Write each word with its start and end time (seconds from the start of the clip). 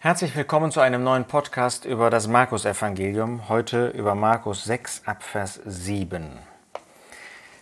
Herzlich 0.00 0.36
willkommen 0.36 0.70
zu 0.70 0.78
einem 0.78 1.02
neuen 1.02 1.24
Podcast 1.24 1.84
über 1.84 2.08
das 2.08 2.28
Markus-Evangelium, 2.28 3.48
heute 3.48 3.88
über 3.88 4.14
Markus 4.14 4.62
6 4.62 5.02
ab 5.06 5.24
Vers 5.24 5.58
7. 5.64 6.38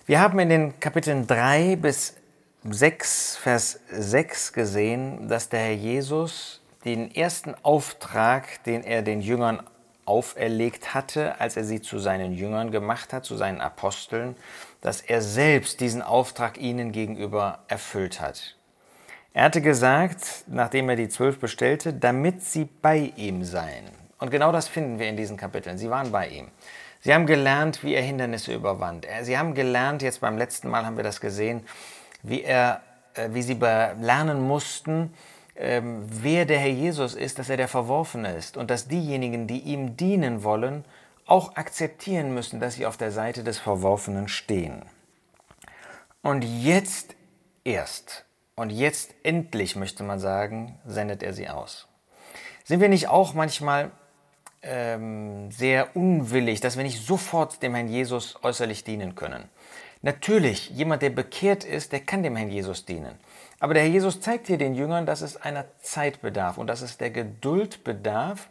Wir 0.05 0.21
haben 0.21 0.39
in 0.39 0.51
den 0.51 0.79
Kapiteln 0.79 1.27
3 1.27 1.77
bis 1.77 2.15
6, 2.63 3.39
Vers 3.39 3.81
6 3.91 4.53
gesehen, 4.53 5.29
dass 5.29 5.49
der 5.49 5.61
Herr 5.61 5.73
Jesus 5.73 6.61
den 6.85 7.15
ersten 7.15 7.55
Auftrag, 7.63 8.63
den 8.65 8.85
er 8.85 9.01
den 9.01 9.23
Jüngern 9.23 9.63
auferlegt 10.05 10.93
hatte, 10.93 11.41
als 11.41 11.57
er 11.57 11.65
sie 11.65 11.81
zu 11.81 11.99
seinen 11.99 12.35
Jüngern 12.35 12.71
gemacht 12.71 13.15
hat, 13.15 13.25
zu 13.25 13.35
seinen 13.37 13.63
Aposteln, 13.63 14.37
dass 14.83 15.01
er 15.01 15.23
selbst 15.23 15.81
diesen 15.81 16.03
Auftrag 16.03 16.59
ihnen 16.59 16.93
gegenüber 16.93 17.61
erfüllt 17.69 18.21
hat. 18.21 18.56
Er 19.37 19.45
hatte 19.45 19.61
gesagt, 19.61 20.45
nachdem 20.47 20.89
er 20.89 20.97
die 20.97 21.11
zwölf 21.11 21.39
bestellte, 21.39 21.93
damit 21.93 22.43
sie 22.43 22.65
bei 22.65 23.13
ihm 23.17 23.45
seien. 23.45 23.85
Und 24.19 24.31
genau 24.31 24.51
das 24.51 24.67
finden 24.67 24.99
wir 24.99 25.11
in 25.11 25.19
diesen 25.19 25.37
Kapiteln. 25.37 25.77
Sie 25.77 25.91
waren 25.91 26.11
bei 26.11 26.29
ihm. 26.29 26.49
Sie 27.03 27.13
haben 27.13 27.27
gelernt, 27.27 27.85
wie 27.85 27.93
er 27.93 28.01
Hindernisse 28.01 28.55
überwand. 28.55 29.07
Sie 29.25 29.37
haben 29.37 29.53
gelernt, 29.53 30.01
jetzt 30.01 30.23
beim 30.23 30.39
letzten 30.39 30.71
Mal 30.71 30.87
haben 30.87 30.97
wir 30.97 31.05
das 31.05 31.21
gesehen, 31.21 31.67
wie, 32.23 32.45
er, 32.45 32.81
äh, 33.13 33.29
wie 33.33 33.43
sie 33.43 33.59
lernen 33.61 34.41
mussten, 34.41 35.13
ähm, 35.55 36.07
wer 36.09 36.47
der 36.47 36.59
Herr 36.59 36.71
Jesus 36.71 37.15
ist, 37.15 37.39
dass 37.39 37.51
er 37.51 37.59
der 37.59 37.69
Verworfene 37.69 38.35
ist 38.35 38.57
und 38.57 38.71
dass 38.71 38.89
diejenigen, 38.89 39.47
die 39.47 39.59
ihm 39.59 39.99
dienen 39.99 40.45
wollen, 40.45 40.83
auch 41.27 41.57
akzeptieren 41.57 42.33
müssen, 42.33 42.59
dass 42.59 42.77
sie 42.77 42.87
auf 42.87 42.97
der 42.97 43.13
Seite 43.13 43.45
des 43.45 43.59
Verworfenen 43.59 44.29
stehen. 44.29 44.81
Und 46.23 46.41
jetzt 46.41 47.15
erst 47.65 48.26
und 48.57 48.71
jetzt 48.71 49.15
endlich, 49.23 49.77
möchte 49.77 50.03
man 50.03 50.19
sagen, 50.19 50.79
sendet 50.87 51.23
er 51.23 51.35
sie 51.35 51.49
aus. 51.49 51.87
Sind 52.65 52.81
wir 52.81 52.89
nicht 52.89 53.09
auch 53.09 53.35
manchmal 53.35 53.91
ähm, 54.63 55.51
sehr 55.53 55.95
unwillig, 55.95 56.61
dass 56.61 56.77
wir 56.77 56.83
nicht 56.83 57.05
sofort 57.07 57.63
dem 57.63 57.75
Herrn 57.75 57.89
Jesus 57.89 58.37
äußerlich 58.43 58.83
dienen 58.83 59.15
können? 59.15 59.45
Natürlich, 60.01 60.71
jemand, 60.71 61.03
der 61.03 61.11
bekehrt 61.11 61.65
ist, 61.65 61.93
der 61.93 62.01
kann 62.01 62.23
dem 62.23 62.35
Herrn 62.37 62.51
Jesus 62.51 62.85
dienen. 62.85 63.15
Aber 63.61 63.75
der 63.75 63.83
Herr 63.83 63.91
Jesus 63.91 64.21
zeigt 64.21 64.47
hier 64.47 64.59
den 64.59 64.75
Jüngern, 64.75 65.05
dass 65.05 65.21
es 65.21 65.37
einer 65.37 65.67
Zeit 65.83 66.23
bedarf 66.23 66.59
und 66.59 66.67
dass 66.67 66.81
es 66.81 66.97
der 66.97 67.11
Geduld 67.11 67.85
bedarf, 67.85 68.49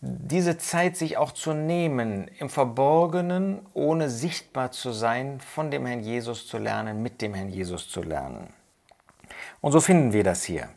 diese 0.00 0.58
Zeit 0.58 0.96
sich 0.96 1.16
auch 1.16 1.32
zu 1.32 1.54
nehmen, 1.54 2.30
im 2.38 2.50
Verborgenen, 2.50 3.66
ohne 3.74 4.10
sichtbar 4.10 4.72
zu 4.72 4.92
sein, 4.92 5.40
von 5.40 5.70
dem 5.70 5.86
Herrn 5.86 6.02
Jesus 6.02 6.46
zu 6.46 6.58
lernen, 6.58 7.02
mit 7.02 7.22
dem 7.22 7.34
Herrn 7.34 7.48
Jesus 7.48 7.88
zu 7.88 8.02
lernen. 8.02 8.52
Und 9.60 9.72
so 9.72 9.80
finden 9.80 10.12
wir 10.12 10.24
das 10.24 10.44
hier. 10.44 10.68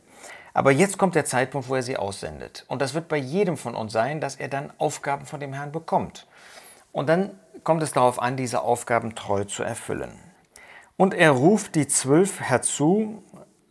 Aber 0.53 0.71
jetzt 0.71 0.97
kommt 0.97 1.15
der 1.15 1.25
Zeitpunkt, 1.25 1.69
wo 1.69 1.75
er 1.75 1.83
sie 1.83 1.97
aussendet. 1.97 2.65
Und 2.67 2.81
das 2.81 2.93
wird 2.93 3.07
bei 3.07 3.17
jedem 3.17 3.57
von 3.57 3.75
uns 3.75 3.93
sein, 3.93 4.19
dass 4.19 4.35
er 4.35 4.47
dann 4.47 4.73
Aufgaben 4.77 5.25
von 5.25 5.39
dem 5.39 5.53
Herrn 5.53 5.71
bekommt. 5.71 6.27
Und 6.91 7.07
dann 7.07 7.39
kommt 7.63 7.83
es 7.83 7.93
darauf 7.93 8.21
an, 8.21 8.35
diese 8.35 8.61
Aufgaben 8.61 9.15
treu 9.15 9.45
zu 9.45 9.63
erfüllen. 9.63 10.11
Und 10.97 11.13
er 11.13 11.31
ruft 11.31 11.75
die 11.75 11.87
zwölf 11.87 12.41
herzu, 12.41 13.23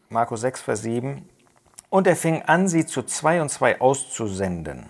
Markus 0.08 0.40
6, 0.40 0.62
Vers 0.62 0.82
7, 0.82 1.28
und 1.90 2.06
er 2.06 2.16
fing 2.16 2.42
an, 2.42 2.68
sie 2.68 2.86
zu 2.86 3.02
zwei 3.02 3.42
und 3.42 3.50
zwei 3.50 3.80
auszusenden 3.80 4.88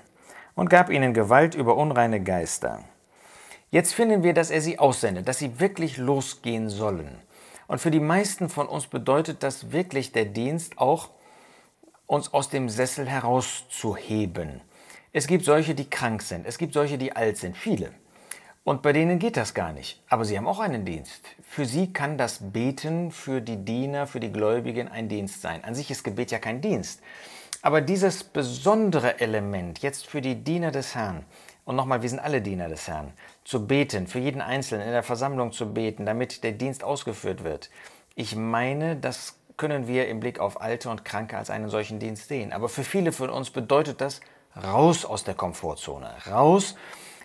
und 0.55 0.71
gab 0.71 0.91
ihnen 0.91 1.15
Gewalt 1.15 1.55
über 1.55 1.77
unreine 1.77 2.23
Geister. 2.23 2.85
Jetzt 3.71 3.95
finden 3.95 4.23
wir, 4.23 4.35
dass 4.35 4.51
er 4.51 4.61
sie 4.61 4.79
aussendet, 4.79 5.29
dass 5.29 5.39
sie 5.39 5.61
wirklich 5.61 5.97
losgehen 5.97 6.69
sollen. 6.69 7.19
Und 7.71 7.79
für 7.81 7.93
die 7.93 8.01
meisten 8.01 8.49
von 8.49 8.67
uns 8.67 8.89
bedeutet 8.89 9.45
das 9.45 9.71
wirklich 9.71 10.11
der 10.11 10.25
Dienst 10.25 10.79
auch, 10.79 11.11
uns 12.09 12.35
aus 12.35 12.49
dem 12.49 12.69
Sessel 12.69 13.09
herauszuheben. 13.09 14.61
Es 15.13 15.29
gibt 15.29 15.45
solche, 15.45 15.77
die 15.77 15.89
krank 15.89 16.23
sind, 16.23 16.47
es 16.49 16.59
gibt 16.59 16.75
solche, 16.75 16.99
die 16.99 17.15
alt 17.15 17.37
sind, 17.37 17.57
viele. 17.57 17.93
Und 18.65 18.83
bei 18.83 18.93
denen 18.93 19.21
geht 19.21 19.37
das 19.37 19.55
gar 19.55 19.73
nicht. 19.73 20.03
Aber 20.09 20.25
sie 20.25 20.37
haben 20.37 20.49
auch 20.49 20.59
einen 20.59 20.85
Dienst. 20.85 21.23
Für 21.43 21.65
sie 21.65 21.93
kann 21.93 22.19
das 22.19 22.41
Beten 22.41 23.13
für 23.13 23.41
die 23.41 23.65
Diener, 23.65 24.09
für 24.09 24.19
die 24.19 24.33
Gläubigen 24.33 24.89
ein 24.89 25.09
Dienst 25.09 25.41
sein. 25.41 25.63
An 25.63 25.77
sich 25.77 25.93
ist 25.93 26.03
Gebet 26.03 26.33
ja 26.33 26.41
kein 26.41 26.61
Dienst. 26.61 27.01
Aber 27.63 27.81
dieses 27.81 28.25
besondere 28.25 29.21
Element 29.21 29.79
jetzt 29.79 30.09
für 30.09 30.21
die 30.21 30.43
Diener 30.43 30.73
des 30.73 30.97
Herrn, 30.97 31.25
und 31.71 31.77
nochmal, 31.77 32.03
wir 32.03 32.09
sind 32.09 32.19
alle 32.19 32.43
Diener 32.43 32.69
des 32.69 32.89
Herrn, 32.89 33.13
zu 33.45 33.65
beten, 33.65 34.09
für 34.09 34.19
jeden 34.19 34.41
Einzelnen 34.41 34.85
in 34.85 34.93
der 34.93 35.05
Versammlung 35.05 35.53
zu 35.53 35.73
beten, 35.73 36.05
damit 36.05 36.43
der 36.43 36.51
Dienst 36.51 36.83
ausgeführt 36.83 37.45
wird. 37.45 37.71
Ich 38.17 38.35
meine, 38.35 38.97
das 38.97 39.39
können 39.57 39.87
wir 39.87 40.09
im 40.09 40.19
Blick 40.19 40.41
auf 40.41 40.61
Alte 40.61 40.91
und 40.91 41.05
Kranke 41.05 41.39
als 41.39 41.49
einen 41.49 41.69
solchen 41.69 42.01
Dienst 42.01 42.27
sehen. 42.27 42.53
Aber 42.53 42.69
für 42.69 42.83
viele 42.83 43.13
von 43.13 43.31
uns 43.31 43.51
bedeutet 43.51 44.01
das 44.01 44.21
raus 44.61 45.05
aus 45.05 45.23
der 45.23 45.35
Komfortzone, 45.35 46.11
raus. 46.29 46.75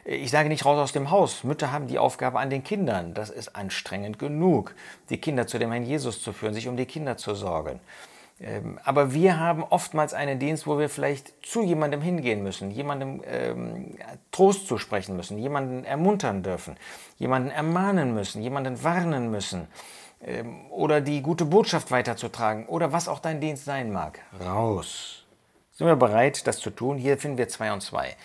Ich 0.04 0.30
sage 0.30 0.50
nicht 0.50 0.64
raus 0.64 0.78
aus 0.78 0.92
dem 0.92 1.10
Haus. 1.10 1.44
Mütter 1.44 1.72
haben 1.72 1.88
die 1.88 1.98
Aufgabe 1.98 2.38
an 2.38 2.52
den 2.52 2.64
Kindern. 2.64 3.16
Das 3.16 3.32
ist 3.32 3.56
anstrengend 3.56 4.20
genug, 4.20 4.76
die 5.10 5.18
Kinder 5.18 5.48
zu 5.48 5.58
dem 5.58 5.72
Herrn 5.72 5.86
Jesus 5.86 6.22
zu 6.22 6.34
führen, 6.34 6.54
sich 6.54 6.68
um 6.68 6.78
die 6.78 6.86
Kinder 6.86 7.18
zu 7.18 7.34
sorgen. 7.34 7.80
Ähm, 8.40 8.80
aber 8.84 9.14
wir 9.14 9.40
haben 9.40 9.64
oftmals 9.64 10.14
einen 10.14 10.40
Dienst, 10.40 10.68
wo 10.68 10.78
wir 10.78 10.90
vielleicht 10.90 11.34
zu 11.46 11.64
jemandem 11.64 12.02
hingehen 12.02 12.44
müssen, 12.44 12.70
jemandem 12.70 13.22
ähm, 13.26 13.98
Trost 14.32 14.68
zusprechen 14.68 15.16
müssen, 15.16 15.38
jemanden 15.38 15.86
ermuntern 15.86 16.44
dürfen, 16.44 16.76
jemanden 17.18 17.50
ermahnen 17.50 18.14
müssen, 18.14 18.42
jemanden 18.42 18.84
warnen 18.84 19.32
müssen 19.32 19.68
ähm, 20.22 20.70
oder 20.70 21.00
die 21.00 21.22
gute 21.22 21.46
Botschaft 21.46 21.92
weiterzutragen 21.92 22.66
oder 22.66 22.92
was 22.92 23.08
auch 23.08 23.20
dein 23.20 23.40
Dienst 23.40 23.64
sein 23.64 23.94
mag. 23.94 24.20
Raus. 24.44 25.24
Sind 25.72 25.88
wir 25.88 25.96
bereit, 25.96 26.46
das 26.46 26.60
zu 26.60 26.72
tun? 26.72 26.98
Hier 26.98 27.18
finden 27.18 27.38
wir 27.38 27.48
zwei 27.48 27.72
und 27.72 27.82
zwei. 27.82 28.16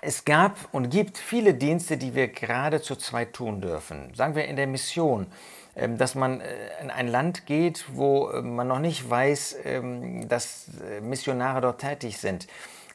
Es 0.00 0.24
gab 0.24 0.56
und 0.72 0.90
gibt 0.90 1.16
viele 1.16 1.54
Dienste, 1.54 1.96
die 1.96 2.14
wir 2.14 2.28
gerade 2.28 2.82
zu 2.82 2.96
zweit 2.96 3.34
tun 3.34 3.60
dürfen. 3.60 4.12
Sagen 4.14 4.34
wir 4.34 4.46
in 4.46 4.56
der 4.56 4.66
Mission 4.66 5.26
dass 5.74 6.14
man 6.14 6.40
äh, 6.40 6.44
in 6.82 6.90
ein 6.90 7.08
Land 7.08 7.46
geht, 7.46 7.84
wo 7.92 8.28
äh, 8.28 8.42
man 8.42 8.68
noch 8.68 8.78
nicht 8.78 9.08
weiß, 9.08 9.56
ähm, 9.64 10.28
dass 10.28 10.66
äh, 10.88 11.00
Missionare 11.00 11.60
dort 11.60 11.80
tätig 11.80 12.18
sind, 12.18 12.46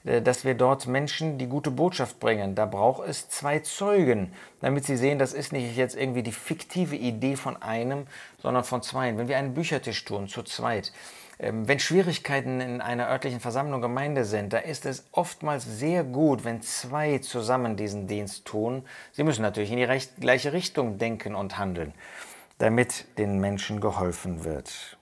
dass 0.03 0.45
wir 0.45 0.53
dort 0.53 0.87
Menschen 0.87 1.37
die 1.37 1.47
gute 1.47 1.69
Botschaft 1.69 2.21
bringen. 2.21 2.55
Da 2.55 2.65
braucht 2.65 3.05
es 3.09 3.27
zwei 3.27 3.59
Zeugen, 3.59 4.31
damit 4.61 4.85
sie 4.85 4.95
sehen, 4.95 5.19
das 5.19 5.33
ist 5.33 5.51
nicht 5.51 5.75
jetzt 5.75 5.97
irgendwie 5.97 6.23
die 6.23 6.31
fiktive 6.31 6.95
Idee 6.95 7.35
von 7.35 7.61
einem, 7.61 8.07
sondern 8.41 8.63
von 8.63 8.81
zweien. 8.81 9.17
Wenn 9.17 9.27
wir 9.27 9.37
einen 9.37 9.53
Büchertisch 9.53 10.05
tun, 10.05 10.29
zu 10.29 10.43
zweit, 10.43 10.93
ähm, 11.39 11.67
wenn 11.67 11.79
Schwierigkeiten 11.79 12.61
in 12.61 12.79
einer 12.79 13.09
örtlichen 13.09 13.41
Versammlung 13.41 13.81
Gemeinde 13.81 14.23
sind, 14.23 14.53
da 14.53 14.59
ist 14.59 14.85
es 14.85 15.03
oftmals 15.11 15.65
sehr 15.65 16.05
gut, 16.05 16.45
wenn 16.45 16.61
zwei 16.61 17.17
zusammen 17.17 17.75
diesen 17.75 18.07
Dienst 18.07 18.45
tun. 18.45 18.85
Sie 19.11 19.23
müssen 19.23 19.41
natürlich 19.41 19.71
in 19.71 19.77
die 19.77 20.21
gleiche 20.21 20.53
Richtung 20.53 20.99
denken 20.99 21.35
und 21.35 21.57
handeln 21.57 21.93
damit 22.57 23.05
den 23.17 23.39
Menschen 23.39 23.81
geholfen 23.81 24.43
wird. 24.43 24.97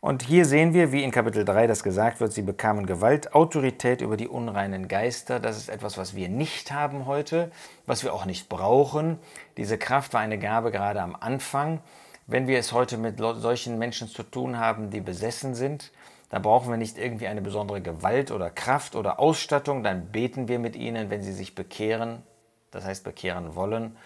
Und 0.00 0.22
hier 0.22 0.44
sehen 0.44 0.72
wir, 0.72 0.92
wie 0.92 1.02
in 1.02 1.10
Kapitel 1.10 1.44
3 1.44 1.66
das 1.66 1.82
gesagt 1.82 2.20
wird, 2.20 2.32
sie 2.32 2.42
bekamen 2.42 2.86
Gewalt, 2.86 3.34
Autorität 3.34 4.02
über 4.02 4.16
die 4.16 4.28
unreinen 4.28 4.88
Geister. 4.88 5.40
Das 5.40 5.56
ist 5.56 5.68
etwas, 5.68 5.98
was 5.98 6.14
wir 6.14 6.28
nicht 6.28 6.70
haben 6.70 7.06
heute, 7.06 7.50
was 7.86 8.04
wir 8.04 8.14
auch 8.14 8.24
nicht 8.24 8.48
brauchen. 8.48 9.18
Diese 9.56 9.78
Kraft 9.78 10.14
war 10.14 10.20
eine 10.20 10.38
Gabe 10.38 10.70
gerade 10.70 11.02
am 11.02 11.16
Anfang. 11.18 11.80
Wenn 12.28 12.46
wir 12.46 12.58
es 12.58 12.72
heute 12.72 12.98
mit 12.98 13.18
solchen 13.18 13.78
Menschen 13.78 14.08
zu 14.08 14.22
tun 14.22 14.58
haben, 14.58 14.90
die 14.90 15.00
besessen 15.00 15.54
sind, 15.54 15.92
da 16.28 16.38
brauchen 16.38 16.70
wir 16.70 16.76
nicht 16.76 16.98
irgendwie 16.98 17.28
eine 17.28 17.40
besondere 17.40 17.80
Gewalt 17.80 18.30
oder 18.30 18.50
Kraft 18.50 18.96
oder 18.96 19.18
Ausstattung, 19.18 19.82
dann 19.82 20.06
beten 20.12 20.48
wir 20.48 20.58
mit 20.58 20.76
ihnen, 20.76 21.08
wenn 21.08 21.22
sie 21.22 21.32
sich 21.32 21.54
bekehren, 21.54 22.22
das 22.70 22.84
heißt 22.84 23.04
bekehren 23.04 23.54
wollen. 23.54 23.96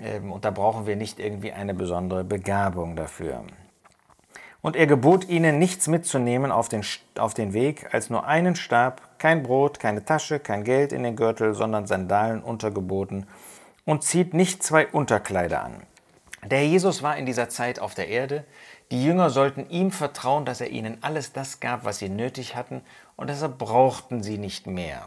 Ähm, 0.00 0.32
und 0.32 0.44
da 0.44 0.50
brauchen 0.50 0.86
wir 0.86 0.96
nicht 0.96 1.18
irgendwie 1.18 1.52
eine 1.52 1.74
besondere 1.74 2.24
Begabung 2.24 2.96
dafür. 2.96 3.44
Und 4.62 4.76
er 4.76 4.86
gebot 4.86 5.28
ihnen, 5.28 5.58
nichts 5.58 5.88
mitzunehmen 5.88 6.52
auf 6.52 6.68
den, 6.68 6.84
auf 7.18 7.34
den 7.34 7.52
Weg, 7.52 7.92
als 7.92 8.10
nur 8.10 8.26
einen 8.26 8.54
Stab, 8.54 9.18
kein 9.18 9.42
Brot, 9.42 9.80
keine 9.80 10.04
Tasche, 10.04 10.38
kein 10.38 10.62
Geld 10.62 10.92
in 10.92 11.02
den 11.02 11.16
Gürtel, 11.16 11.52
sondern 11.54 11.86
Sandalen 11.86 12.42
untergeboten, 12.42 13.26
und 13.84 14.04
zieht 14.04 14.34
nicht 14.34 14.62
zwei 14.62 14.86
Unterkleider 14.86 15.64
an. 15.64 15.82
Der 16.44 16.64
Jesus 16.64 17.02
war 17.02 17.16
in 17.16 17.26
dieser 17.26 17.48
Zeit 17.48 17.80
auf 17.80 17.94
der 17.94 18.08
Erde. 18.08 18.44
Die 18.92 19.04
Jünger 19.04 19.30
sollten 19.30 19.68
ihm 19.68 19.90
vertrauen, 19.90 20.44
dass 20.44 20.60
er 20.60 20.70
ihnen 20.70 20.98
alles 21.00 21.32
das 21.32 21.58
gab, 21.58 21.84
was 21.84 21.98
sie 21.98 22.08
nötig 22.08 22.54
hatten, 22.54 22.82
und 23.16 23.30
deshalb 23.30 23.58
brauchten 23.58 24.22
sie 24.22 24.38
nicht 24.38 24.68
mehr. 24.68 25.06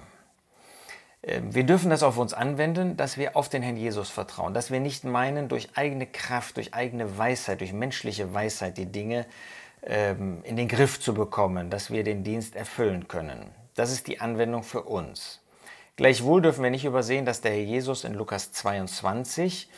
Ähm, 1.26 1.54
wir 1.54 1.64
dürfen 1.64 1.90
das 1.90 2.04
auf 2.04 2.18
uns 2.18 2.34
anwenden, 2.34 2.98
dass 2.98 3.18
wir 3.18 3.36
auf 3.36 3.50
den 3.50 3.64
Herrn 3.64 3.78
Jesus 3.78 4.10
vertrauen, 4.10 4.54
dass 4.54 4.72
wir 4.72 4.80
nicht 4.80 5.04
meinen, 5.04 5.48
durch 5.48 5.70
eigene 5.76 6.06
Kraft, 6.06 6.58
durch 6.58 6.74
eigene 6.74 7.18
Weisheit, 7.18 7.62
durch 7.62 7.74
menschliche 7.74 8.34
Weisheit 8.34 8.78
die 8.78 8.86
Dinge 8.86 9.26
ähm, 9.84 10.40
in 10.44 10.56
den 10.56 10.68
Griff 10.68 11.00
zu 11.00 11.14
bekommen, 11.14 11.70
dass 11.70 11.92
wir 11.92 12.04
den 12.04 12.24
Dienst 12.24 12.56
erfüllen 12.56 13.08
können. 13.08 13.52
Das 13.76 13.92
ist 13.92 14.08
die 14.08 14.22
Anwendung 14.22 14.64
für 14.64 14.84
uns. 14.84 15.42
Gleichwohl 15.96 16.42
dürfen 16.42 16.64
wir 16.64 16.72
nicht 16.72 16.86
übersehen, 16.86 17.26
dass 17.26 17.42
der 17.42 17.52
Herr 17.52 17.60
Jesus 17.60 18.04
in 18.04 18.14
Lukas 18.14 18.52
22 18.52 19.70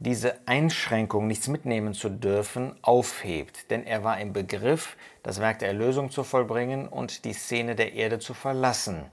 diese 0.00 0.36
Einschränkung, 0.46 1.26
nichts 1.26 1.48
mitnehmen 1.48 1.92
zu 1.92 2.08
dürfen, 2.08 2.76
aufhebt. 2.82 3.70
Denn 3.70 3.84
er 3.84 4.04
war 4.04 4.20
im 4.20 4.32
Begriff, 4.32 4.96
das 5.22 5.40
Werk 5.40 5.58
der 5.58 5.68
Erlösung 5.68 6.10
zu 6.10 6.22
vollbringen 6.22 6.86
und 6.86 7.24
die 7.24 7.32
Szene 7.32 7.74
der 7.74 7.94
Erde 7.94 8.18
zu 8.18 8.32
verlassen. 8.32 9.06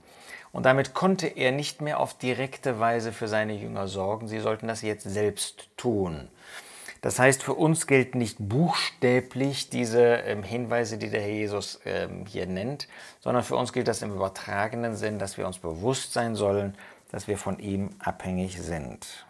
Und 0.56 0.64
damit 0.64 0.94
konnte 0.94 1.26
er 1.26 1.52
nicht 1.52 1.82
mehr 1.82 2.00
auf 2.00 2.16
direkte 2.16 2.80
Weise 2.80 3.12
für 3.12 3.28
seine 3.28 3.52
Jünger 3.52 3.88
sorgen. 3.88 4.26
Sie 4.26 4.38
sollten 4.38 4.66
das 4.66 4.80
jetzt 4.80 5.04
selbst 5.04 5.68
tun. 5.76 6.30
Das 7.02 7.18
heißt, 7.18 7.42
für 7.42 7.52
uns 7.52 7.86
gilt 7.86 8.14
nicht 8.14 8.38
buchstäblich 8.38 9.68
diese 9.68 10.00
ähm, 10.00 10.42
Hinweise, 10.42 10.96
die 10.96 11.10
der 11.10 11.20
Herr 11.20 11.28
Jesus 11.28 11.80
ähm, 11.84 12.24
hier 12.24 12.46
nennt, 12.46 12.88
sondern 13.20 13.44
für 13.44 13.54
uns 13.54 13.74
gilt 13.74 13.86
das 13.86 14.00
im 14.00 14.14
übertragenen 14.14 14.96
Sinn, 14.96 15.18
dass 15.18 15.36
wir 15.36 15.46
uns 15.46 15.58
bewusst 15.58 16.14
sein 16.14 16.34
sollen, 16.34 16.74
dass 17.12 17.28
wir 17.28 17.36
von 17.36 17.58
ihm 17.58 17.90
abhängig 17.98 18.58
sind. 18.58 19.26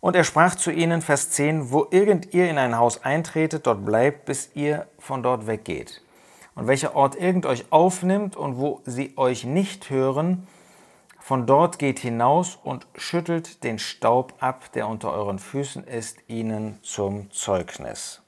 Und 0.00 0.14
er 0.14 0.24
sprach 0.24 0.56
zu 0.56 0.70
ihnen, 0.70 1.00
Vers 1.00 1.30
10, 1.30 1.70
wo 1.70 1.86
irgend 1.90 2.34
ihr 2.34 2.50
in 2.50 2.58
ein 2.58 2.76
Haus 2.76 3.02
eintretet, 3.02 3.66
dort 3.66 3.86
bleibt, 3.86 4.26
bis 4.26 4.50
ihr 4.52 4.88
von 4.98 5.22
dort 5.22 5.46
weggeht. 5.46 6.02
Und 6.60 6.66
welcher 6.66 6.94
Ort 6.94 7.16
irgend 7.16 7.46
euch 7.46 7.64
aufnimmt 7.70 8.36
und 8.36 8.58
wo 8.58 8.82
sie 8.84 9.14
euch 9.16 9.44
nicht 9.44 9.88
hören, 9.88 10.46
von 11.18 11.46
dort 11.46 11.78
geht 11.78 11.98
hinaus 11.98 12.58
und 12.62 12.86
schüttelt 12.96 13.64
den 13.64 13.78
Staub 13.78 14.34
ab, 14.40 14.70
der 14.74 14.86
unter 14.86 15.10
euren 15.10 15.38
Füßen 15.38 15.84
ist, 15.84 16.18
ihnen 16.28 16.78
zum 16.82 17.30
Zeugnis. 17.30 18.20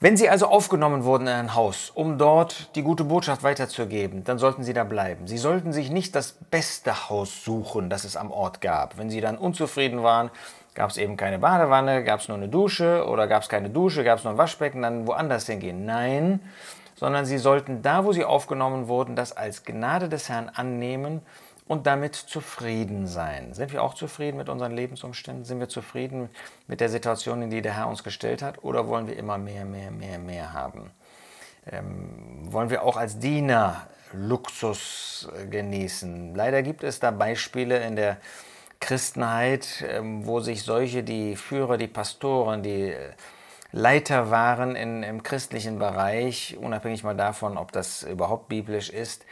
Wenn 0.00 0.16
Sie 0.16 0.30
also 0.30 0.46
aufgenommen 0.46 1.04
wurden 1.04 1.26
in 1.26 1.34
ein 1.34 1.54
Haus, 1.54 1.90
um 1.90 2.16
dort 2.16 2.74
die 2.76 2.82
gute 2.82 3.04
Botschaft 3.04 3.42
weiterzugeben, 3.42 4.24
dann 4.24 4.38
sollten 4.38 4.62
Sie 4.62 4.72
da 4.72 4.84
bleiben. 4.84 5.26
Sie 5.26 5.36
sollten 5.36 5.74
sich 5.74 5.90
nicht 5.90 6.14
das 6.14 6.32
beste 6.32 7.10
Haus 7.10 7.44
suchen, 7.44 7.90
das 7.90 8.04
es 8.04 8.16
am 8.16 8.30
Ort 8.30 8.62
gab. 8.62 8.96
Wenn 8.96 9.10
Sie 9.10 9.20
dann 9.20 9.36
unzufrieden 9.36 10.02
waren, 10.02 10.30
gab 10.74 10.88
es 10.88 10.96
eben 10.96 11.18
keine 11.18 11.40
Badewanne, 11.40 12.04
gab 12.04 12.20
es 12.20 12.28
nur 12.28 12.38
eine 12.38 12.48
Dusche 12.48 13.04
oder 13.06 13.26
gab 13.26 13.42
es 13.42 13.50
keine 13.50 13.68
Dusche, 13.68 14.04
gab 14.04 14.18
es 14.18 14.24
nur 14.24 14.32
ein 14.32 14.38
Waschbecken, 14.38 14.80
dann 14.80 15.06
woanders 15.06 15.46
hingehen. 15.46 15.84
Nein, 15.84 16.40
sondern 16.98 17.24
Sie 17.26 17.38
sollten 17.38 17.80
da, 17.82 18.04
wo 18.04 18.12
Sie 18.12 18.24
aufgenommen 18.24 18.88
wurden, 18.88 19.14
das 19.14 19.36
als 19.36 19.64
Gnade 19.64 20.08
des 20.08 20.28
Herrn 20.28 20.48
annehmen 20.48 21.22
und 21.68 21.86
damit 21.86 22.16
zufrieden 22.16 23.06
sein. 23.06 23.54
Sind 23.54 23.72
wir 23.72 23.82
auch 23.82 23.94
zufrieden 23.94 24.38
mit 24.38 24.48
unseren 24.48 24.72
Lebensumständen? 24.72 25.44
Sind 25.44 25.60
wir 25.60 25.68
zufrieden 25.68 26.28
mit 26.66 26.80
der 26.80 26.88
Situation, 26.88 27.42
in 27.42 27.50
die 27.50 27.62
der 27.62 27.76
Herr 27.76 27.88
uns 27.88 28.02
gestellt 28.02 28.42
hat? 28.42 28.64
Oder 28.64 28.88
wollen 28.88 29.06
wir 29.06 29.16
immer 29.16 29.38
mehr, 29.38 29.64
mehr, 29.64 29.90
mehr, 29.90 30.18
mehr 30.18 30.52
haben? 30.52 30.90
Ähm, 31.70 32.52
wollen 32.52 32.70
wir 32.70 32.82
auch 32.82 32.96
als 32.96 33.18
Diener 33.18 33.86
Luxus 34.12 35.28
genießen? 35.50 36.34
Leider 36.34 36.62
gibt 36.62 36.82
es 36.82 36.98
da 36.98 37.10
Beispiele 37.10 37.78
in 37.86 37.96
der 37.96 38.16
Christenheit, 38.80 39.84
ähm, 39.88 40.26
wo 40.26 40.40
sich 40.40 40.62
solche, 40.62 41.02
die 41.02 41.36
Führer, 41.36 41.76
die 41.76 41.88
Pastoren, 41.88 42.62
die 42.62 42.90
äh, 42.90 43.10
Leiter 43.70 44.30
waren 44.30 44.76
in, 44.76 45.02
im 45.02 45.22
christlichen 45.22 45.78
Bereich, 45.78 46.56
unabhängig 46.60 47.04
mal 47.04 47.16
davon, 47.16 47.58
ob 47.58 47.72
das 47.72 48.02
überhaupt 48.02 48.48
biblisch 48.48 48.88
ist, 48.88 49.26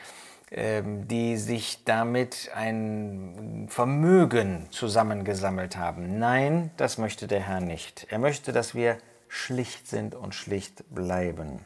ähm, 0.51 1.09
die 1.09 1.39
sich 1.39 1.85
damit 1.85 2.51
ein 2.55 3.67
Vermögen 3.69 4.67
zusammengesammelt 4.71 5.77
haben. 5.77 6.19
Nein, 6.19 6.71
das 6.77 6.99
möchte 6.99 7.27
der 7.27 7.41
Herr 7.41 7.61
nicht. 7.61 8.07
Er 8.11 8.19
möchte, 8.19 8.53
dass 8.53 8.75
wir 8.75 8.99
schlicht 9.29 9.89
sind 9.89 10.15
und 10.15 10.35
schlicht 10.35 10.85
bleiben. 10.95 11.61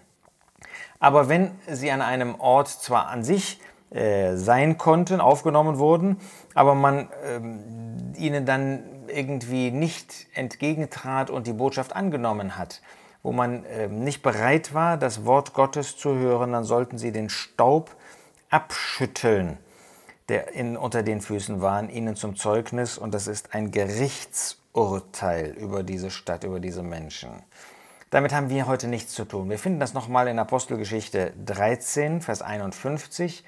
Aber 0.98 1.28
wenn 1.28 1.50
sie 1.68 1.90
an 1.90 2.02
einem 2.02 2.40
Ort 2.40 2.68
zwar 2.68 3.08
an 3.08 3.24
sich 3.24 3.60
äh, 3.90 4.36
sein 4.36 4.78
konnten, 4.78 5.20
aufgenommen 5.20 5.78
wurden, 5.78 6.18
aber 6.54 6.74
man 6.74 7.08
ähm, 7.24 8.12
ihnen 8.16 8.46
dann 8.46 8.99
irgendwie 9.12 9.70
nicht 9.70 10.26
entgegentrat 10.34 11.30
und 11.30 11.46
die 11.46 11.52
Botschaft 11.52 11.94
angenommen 11.94 12.56
hat, 12.56 12.82
wo 13.22 13.32
man 13.32 13.64
ähm, 13.68 14.04
nicht 14.04 14.22
bereit 14.22 14.74
war, 14.74 14.96
das 14.96 15.24
Wort 15.24 15.54
Gottes 15.54 15.96
zu 15.96 16.14
hören, 16.14 16.52
dann 16.52 16.64
sollten 16.64 16.98
sie 16.98 17.12
den 17.12 17.28
Staub 17.28 17.94
abschütteln, 18.50 19.58
der 20.28 20.52
in, 20.54 20.76
unter 20.76 21.02
den 21.02 21.20
Füßen 21.20 21.60
war, 21.60 21.88
ihnen 21.88 22.16
zum 22.16 22.36
Zeugnis. 22.36 22.98
Und 22.98 23.14
das 23.14 23.26
ist 23.26 23.54
ein 23.54 23.70
Gerichtsurteil 23.70 25.50
über 25.52 25.82
diese 25.82 26.10
Stadt, 26.10 26.44
über 26.44 26.60
diese 26.60 26.82
Menschen. 26.82 27.30
Damit 28.10 28.32
haben 28.32 28.50
wir 28.50 28.66
heute 28.66 28.88
nichts 28.88 29.14
zu 29.14 29.24
tun. 29.24 29.48
Wir 29.50 29.58
finden 29.58 29.78
das 29.78 29.94
nochmal 29.94 30.26
in 30.26 30.38
Apostelgeschichte 30.40 31.32
13, 31.46 32.20
Vers 32.20 32.42
51, 32.42 33.44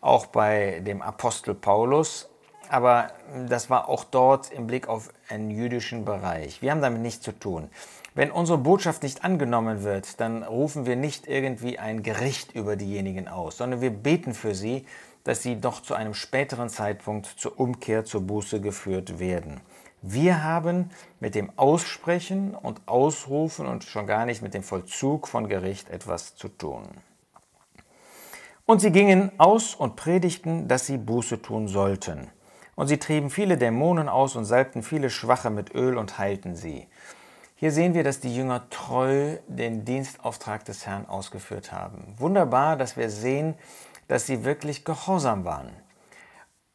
auch 0.00 0.26
bei 0.26 0.80
dem 0.86 1.02
Apostel 1.02 1.54
Paulus. 1.54 2.28
Aber 2.70 3.08
das 3.48 3.70
war 3.70 3.88
auch 3.88 4.04
dort 4.04 4.52
im 4.52 4.66
Blick 4.66 4.88
auf 4.88 5.10
einen 5.28 5.50
jüdischen 5.50 6.04
Bereich. 6.04 6.62
Wir 6.62 6.70
haben 6.70 6.82
damit 6.82 7.02
nichts 7.02 7.22
zu 7.22 7.32
tun. 7.32 7.70
Wenn 8.14 8.30
unsere 8.30 8.58
Botschaft 8.58 9.02
nicht 9.02 9.24
angenommen 9.24 9.84
wird, 9.84 10.20
dann 10.20 10.42
rufen 10.42 10.86
wir 10.86 10.96
nicht 10.96 11.28
irgendwie 11.28 11.78
ein 11.78 12.02
Gericht 12.02 12.52
über 12.52 12.76
diejenigen 12.76 13.28
aus, 13.28 13.58
sondern 13.58 13.80
wir 13.80 13.90
beten 13.90 14.34
für 14.34 14.54
sie, 14.54 14.86
dass 15.24 15.42
sie 15.42 15.60
doch 15.60 15.82
zu 15.82 15.94
einem 15.94 16.14
späteren 16.14 16.68
Zeitpunkt 16.68 17.26
zur 17.26 17.60
Umkehr, 17.60 18.04
zur 18.04 18.22
Buße 18.22 18.60
geführt 18.60 19.18
werden. 19.18 19.60
Wir 20.00 20.44
haben 20.44 20.90
mit 21.20 21.34
dem 21.34 21.50
Aussprechen 21.56 22.54
und 22.54 22.80
Ausrufen 22.86 23.66
und 23.66 23.84
schon 23.84 24.06
gar 24.06 24.26
nicht 24.26 24.42
mit 24.42 24.54
dem 24.54 24.62
Vollzug 24.62 25.28
von 25.28 25.48
Gericht 25.48 25.90
etwas 25.90 26.36
zu 26.36 26.48
tun. 26.48 26.84
Und 28.64 28.80
sie 28.80 28.92
gingen 28.92 29.32
aus 29.38 29.74
und 29.74 29.96
predigten, 29.96 30.68
dass 30.68 30.86
sie 30.86 30.98
Buße 30.98 31.42
tun 31.42 31.68
sollten. 31.68 32.30
Und 32.78 32.86
sie 32.86 32.98
trieben 32.98 33.28
viele 33.28 33.58
Dämonen 33.58 34.08
aus 34.08 34.36
und 34.36 34.44
salbten 34.44 34.84
viele 34.84 35.10
Schwache 35.10 35.50
mit 35.50 35.74
Öl 35.74 35.98
und 35.98 36.16
heilten 36.16 36.54
sie. 36.54 36.86
Hier 37.56 37.72
sehen 37.72 37.92
wir, 37.92 38.04
dass 38.04 38.20
die 38.20 38.32
Jünger 38.32 38.70
treu 38.70 39.38
den 39.48 39.84
Dienstauftrag 39.84 40.64
des 40.64 40.86
Herrn 40.86 41.04
ausgeführt 41.06 41.72
haben. 41.72 42.14
Wunderbar, 42.18 42.76
dass 42.76 42.96
wir 42.96 43.10
sehen, 43.10 43.56
dass 44.06 44.26
sie 44.26 44.44
wirklich 44.44 44.84
gehorsam 44.84 45.44
waren. 45.44 45.70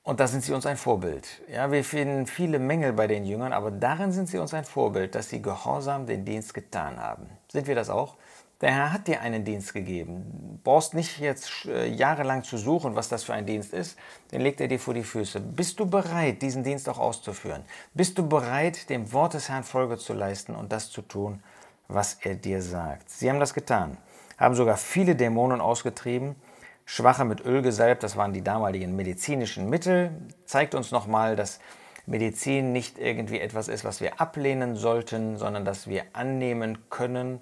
Und 0.04 0.20
da 0.20 0.28
sind 0.28 0.44
sie 0.44 0.52
uns 0.52 0.66
ein 0.66 0.76
Vorbild. 0.76 1.42
Ja, 1.50 1.72
wir 1.72 1.86
finden 1.86 2.28
viele 2.28 2.60
Mängel 2.60 2.92
bei 2.92 3.08
den 3.08 3.24
Jüngern, 3.24 3.54
aber 3.54 3.72
darin 3.72 4.12
sind 4.12 4.28
sie 4.28 4.40
uns 4.40 4.54
ein 4.54 4.66
Vorbild, 4.66 5.16
dass 5.16 5.30
sie 5.30 5.42
gehorsam 5.42 6.06
den 6.06 6.26
Dienst 6.26 6.54
getan 6.54 7.00
haben. 7.00 7.30
Sind 7.50 7.66
wir 7.66 7.76
das 7.76 7.90
auch? 7.90 8.18
Der 8.64 8.74
Herr 8.74 8.94
hat 8.94 9.10
dir 9.10 9.20
einen 9.20 9.44
Dienst 9.44 9.74
gegeben. 9.74 10.24
Du 10.54 10.60
brauchst 10.64 10.94
nicht 10.94 11.20
jetzt 11.20 11.66
äh, 11.66 11.86
jahrelang 11.86 12.46
zu 12.46 12.58
suchen, 12.58 12.96
was 12.96 13.10
das 13.10 13.26
für 13.26 13.34
ein 13.34 13.46
Dienst 13.46 13.74
ist. 13.74 13.98
Den 14.32 14.40
legt 14.40 14.62
er 14.62 14.70
dir 14.70 14.80
vor 14.80 14.94
die 14.94 15.04
Füße. 15.04 15.42
Bist 15.42 15.82
du 15.82 15.86
bereit, 15.86 16.42
diesen 16.42 16.64
Dienst 16.64 16.88
auch 16.88 16.98
auszuführen? 16.98 17.66
Bist 17.94 18.18
du 18.18 18.26
bereit, 18.26 18.90
dem 18.90 19.12
Wort 19.12 19.34
des 19.34 19.50
Herrn 19.50 19.66
Folge 19.66 19.98
zu 19.98 20.14
leisten 20.14 20.56
und 20.56 20.72
das 20.72 20.90
zu 20.90 21.02
tun, 21.02 21.44
was 21.90 22.14
er 22.22 22.36
dir 22.36 22.62
sagt? 22.62 23.10
Sie 23.10 23.30
haben 23.30 23.42
das 23.42 23.54
getan, 23.54 23.98
haben 24.38 24.56
sogar 24.56 24.78
viele 24.78 25.18
Dämonen 25.18 25.60
ausgetrieben, 25.60 26.38
Schwache 26.86 27.26
mit 27.26 27.44
Öl 27.44 27.64
gesalbt, 27.64 28.02
das 28.02 28.16
waren 28.16 28.32
die 28.32 28.46
damaligen 28.46 28.96
medizinischen 28.96 29.70
Mittel, 29.70 30.12
zeigt 30.46 30.74
uns 30.74 30.92
nochmal, 30.92 31.36
dass 31.36 31.60
Medizin 32.06 32.72
nicht 32.72 32.98
irgendwie 32.98 33.42
etwas 33.42 33.68
ist, 33.68 33.84
was 33.84 34.00
wir 34.00 34.22
ablehnen 34.22 34.78
sollten, 34.78 35.38
sondern 35.38 35.66
dass 35.66 35.88
wir 35.88 36.04
annehmen 36.14 36.78
können 36.90 37.42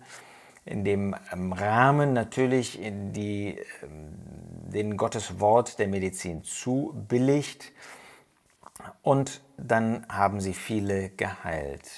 in 0.65 0.84
dem 0.84 1.15
ähm, 1.32 1.53
Rahmen 1.53 2.13
natürlich 2.13 2.80
die, 2.82 3.60
ähm, 3.84 4.13
den 4.72 4.98
Gottes 4.98 5.39
Wort 5.39 5.80
der 5.80 5.88
Medizin 5.88 6.44
zubilligt. 6.44 7.72
Und 9.01 9.41
dann 9.58 10.06
haben 10.10 10.41
sie 10.41 10.53
viele 10.53 11.10
geheilt. 11.10 11.89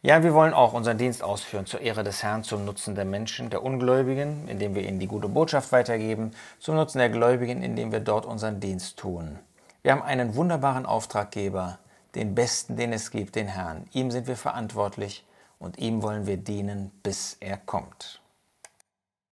Ja, 0.00 0.22
wir 0.22 0.32
wollen 0.32 0.54
auch 0.54 0.74
unseren 0.74 0.96
Dienst 0.96 1.24
ausführen 1.24 1.66
zur 1.66 1.80
Ehre 1.80 2.04
des 2.04 2.22
Herrn, 2.22 2.44
zum 2.44 2.64
Nutzen 2.64 2.94
der 2.94 3.04
Menschen, 3.04 3.50
der 3.50 3.64
Ungläubigen, 3.64 4.46
indem 4.46 4.74
wir 4.74 4.86
ihnen 4.86 5.00
die 5.00 5.08
gute 5.08 5.28
Botschaft 5.28 5.72
weitergeben, 5.72 6.30
zum 6.60 6.76
Nutzen 6.76 6.98
der 6.98 7.10
Gläubigen, 7.10 7.62
indem 7.64 7.90
wir 7.90 8.00
dort 8.00 8.24
unseren 8.24 8.60
Dienst 8.60 8.96
tun. 8.96 9.38
Wir 9.82 9.92
haben 9.92 10.02
einen 10.02 10.36
wunderbaren 10.36 10.86
Auftraggeber, 10.86 11.80
den 12.14 12.34
besten, 12.34 12.76
den 12.76 12.92
es 12.92 13.10
gibt, 13.10 13.34
den 13.34 13.48
Herrn. 13.48 13.86
Ihm 13.92 14.10
sind 14.12 14.28
wir 14.28 14.36
verantwortlich 14.36 15.24
und 15.58 15.78
ihm 15.78 16.02
wollen 16.02 16.26
wir 16.26 16.36
dienen, 16.36 16.90
bis 17.02 17.36
er 17.40 17.56
kommt. 17.56 18.17